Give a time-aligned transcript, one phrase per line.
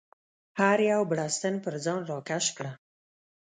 [0.59, 2.71] هر یو بړستن پر ځان راکش کړه.